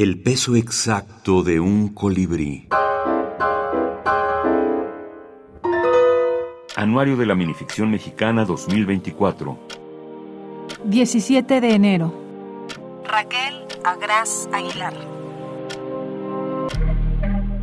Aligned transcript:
El 0.00 0.20
peso 0.20 0.54
exacto 0.54 1.42
de 1.42 1.58
un 1.58 1.88
colibrí. 1.88 2.68
Anuario 6.76 7.16
de 7.16 7.26
la 7.26 7.34
Minificción 7.34 7.90
Mexicana 7.90 8.44
2024. 8.44 9.58
17 10.84 11.60
de 11.60 11.74
enero. 11.74 12.14
Raquel 13.04 13.64
Agraz 13.82 14.48
Aguilar. 14.52 14.94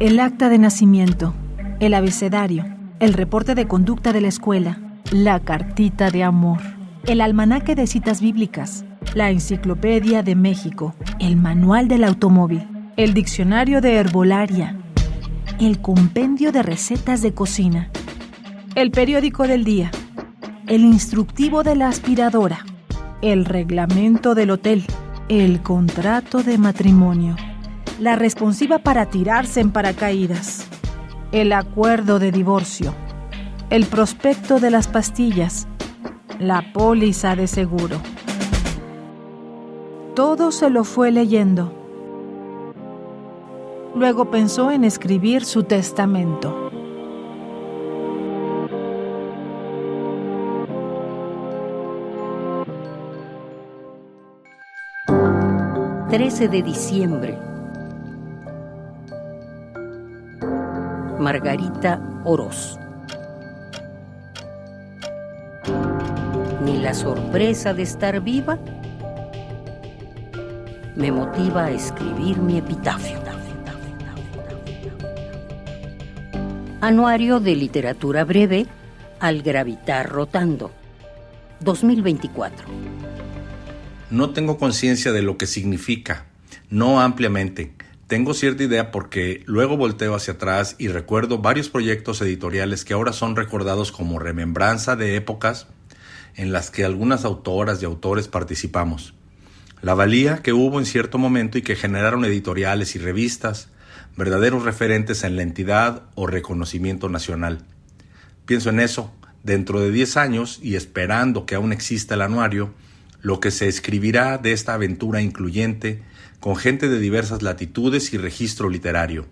El 0.02 0.20
acta 0.20 0.50
de 0.50 0.58
nacimiento, 0.58 1.34
el 1.80 1.94
abecedario, 1.94 2.66
el 3.00 3.14
reporte 3.14 3.56
de 3.56 3.66
conducta 3.66 4.12
de 4.12 4.20
la 4.20 4.28
escuela, 4.28 4.82
la 5.10 5.40
cartita 5.40 6.12
de 6.12 6.26
amor, 6.26 6.60
el 7.06 7.22
almanaque 7.22 7.76
de 7.76 7.88
citas 7.88 8.20
bíblicas, 8.20 8.84
la 9.16 9.32
Enciclopedia 9.32 10.24
de 10.24 10.36
México, 10.36 10.94
el 11.20 11.38
Manual 11.38 11.88
del 11.88 12.04
Automóvil, 12.04 12.68
el 12.98 13.14
Diccionario 13.14 13.80
de 13.80 13.96
Herbolaria, 13.96 14.78
el 15.58 15.80
Compendio 15.82 16.52
de 16.52 16.62
Recetas 16.62 17.22
de 17.22 17.34
Cocina, 17.34 17.90
el 18.76 18.92
Periódico 18.92 19.48
del 19.48 19.64
Día, 19.64 19.90
el 20.68 20.82
Instructivo 20.82 21.64
de 21.64 21.78
la 21.78 21.88
Aspiradora, 21.88 22.66
el 23.22 23.46
Reglamento 23.46 24.36
del 24.36 24.52
Hotel, 24.52 24.84
el 25.30 25.62
Contrato 25.62 26.44
de 26.44 26.58
Matrimonio, 26.58 27.38
la 28.02 28.18
Responsiva 28.18 28.80
para 28.80 29.06
tirarse 29.06 29.62
en 29.62 29.72
paracaídas, 29.72 30.68
el 31.32 31.54
Acuerdo 31.54 32.20
de 32.20 32.34
Divorcio, 32.34 32.94
el 33.70 33.86
Prospecto 33.86 34.60
de 34.60 34.72
las 34.72 34.90
Pastillas, 34.90 35.70
la 36.38 36.74
Póliza 36.74 37.38
de 37.38 37.48
Seguro 37.48 38.02
todo 40.16 40.54
se 40.54 40.70
lo 40.70 40.86
fue 40.86 41.12
leyendo. 41.12 41.72
Luego 43.96 44.32
pensó 44.32 44.72
en 44.72 44.86
escribir 44.86 45.46
su 45.46 45.64
testamento. 45.64 46.62
...13 56.10 56.50
de 56.50 56.64
diciembre... 56.64 57.38
Margarita 61.20 62.22
Oroz. 62.24 62.80
Ni 66.64 66.78
la 66.78 66.94
sorpresa 66.94 67.74
de 67.74 67.84
estar 67.84 68.22
viva 68.22 68.58
me 70.96 71.12
motiva 71.12 71.66
a 71.66 71.72
escribir 71.72 72.38
mi 72.38 72.58
epitafio. 72.58 73.20
Anuario 76.82 77.40
de 77.40 77.56
Literatura 77.56 78.24
Breve 78.24 78.68
al 79.20 79.42
Gravitar 79.42 80.10
Rotando, 80.10 80.72
2024. 81.60 82.68
No 84.12 84.30
tengo 84.30 84.58
conciencia 84.58 85.12
de 85.12 85.22
lo 85.22 85.38
que 85.38 85.48
significa, 85.48 86.28
no 86.70 87.02
ampliamente. 87.02 87.74
Tengo 88.08 88.36
cierta 88.36 88.64
idea 88.64 88.92
porque 88.92 89.42
luego 89.48 89.78
volteo 89.78 90.14
hacia 90.14 90.36
atrás 90.36 90.76
y 90.78 90.90
recuerdo 90.90 91.40
varios 91.40 91.70
proyectos 91.70 92.22
editoriales 92.22 92.86
que 92.86 92.94
ahora 92.94 93.14
son 93.14 93.36
recordados 93.36 93.92
como 93.92 94.20
remembranza 94.20 94.96
de 94.96 95.16
épocas 95.16 95.68
en 96.36 96.52
las 96.54 96.70
que 96.70 96.86
algunas 96.86 97.26
autoras 97.26 97.82
y 97.82 97.86
autores 97.86 98.28
participamos 98.28 99.16
la 99.82 99.94
valía 99.94 100.42
que 100.42 100.54
hubo 100.54 100.80
en 100.80 100.86
cierto 100.86 101.18
momento 101.18 101.58
y 101.58 101.62
que 101.62 101.76
generaron 101.76 102.26
editoriales 102.26 102.96
y 102.96 103.00
revistas, 103.00 103.70
verdaderos 104.18 104.64
referentes 104.64 105.24
en 105.24 105.36
la 105.36 105.42
entidad 105.42 106.04
o 106.16 106.28
reconocimiento 106.28 107.10
nacional. 107.10 107.66
Pienso 108.46 108.70
en 108.70 108.80
eso, 108.80 109.14
dentro 109.44 109.80
de 109.80 109.92
10 109.92 110.18
años 110.18 110.60
y 110.62 110.76
esperando 110.76 111.46
que 111.46 111.56
aún 111.56 111.74
exista 111.74 112.16
el 112.16 112.22
anuario, 112.22 112.74
lo 113.22 113.40
que 113.40 113.52
se 113.52 113.68
escribirá 113.68 114.38
de 114.38 114.52
esta 114.52 114.74
aventura 114.74 115.22
incluyente 115.22 116.04
con 116.40 116.56
gente 116.56 116.90
de 116.90 117.00
diversas 117.00 117.42
latitudes 117.42 118.14
y 118.14 118.18
registro 118.18 118.70
literario. 118.70 119.26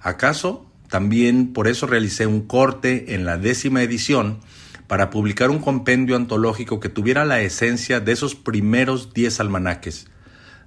¿Acaso 0.00 0.70
también 0.88 1.52
por 1.52 1.66
eso 1.66 1.86
realicé 1.86 2.26
un 2.26 2.42
corte 2.42 3.14
en 3.14 3.24
la 3.24 3.38
décima 3.38 3.82
edición 3.82 4.38
para 4.86 5.10
publicar 5.10 5.50
un 5.50 5.58
compendio 5.58 6.16
antológico 6.16 6.80
que 6.80 6.88
tuviera 6.88 7.24
la 7.24 7.40
esencia 7.40 8.00
de 8.00 8.12
esos 8.12 8.34
primeros 8.34 9.12
diez 9.12 9.40
almanaques. 9.40 10.06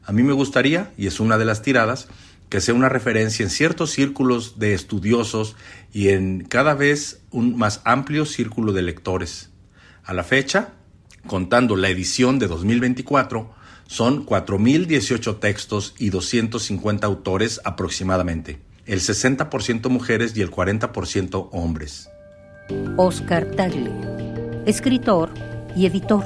A 0.04 0.12
mí 0.12 0.24
me 0.24 0.34
gustaría, 0.34 0.92
y 0.98 1.08
es 1.08 1.20
una 1.20 1.38
de 1.38 1.46
las 1.46 1.62
tiradas, 1.62 2.08
que 2.50 2.62
sea 2.62 2.74
una 2.74 2.90
referencia 2.90 3.44
en 3.44 3.50
ciertos 3.50 3.92
círculos 3.92 4.58
de 4.58 4.74
estudiosos 4.74 5.56
y 5.94 6.10
en 6.10 6.42
cada 6.42 6.74
vez 6.74 7.22
un 7.30 7.58
más 7.58 7.82
amplio 7.86 8.26
círculo 8.26 8.74
de 8.74 8.82
lectores. 8.82 9.52
A 10.04 10.14
la 10.14 10.24
fecha, 10.24 10.74
contando 11.28 11.76
la 11.76 11.90
edición 11.90 12.40
de 12.40 12.48
2024, 12.48 13.54
son 13.86 14.26
4.018 14.26 15.40
textos 15.40 15.94
y 15.98 16.10
250 16.10 17.06
autores 17.06 17.62
aproximadamente, 17.64 18.60
el 18.86 19.00
60% 19.00 19.90
mujeres 19.90 20.36
y 20.36 20.42
el 20.42 20.52
40% 20.52 21.50
hombres. 21.52 22.10
Oscar 22.98 23.46
Tagle, 23.46 23.92
escritor 24.66 25.30
y 25.76 25.86
editor. 25.86 26.24